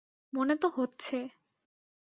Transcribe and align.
মনে 0.33 0.55
তো 0.55 0.67
হচ্ছে। 0.75 1.17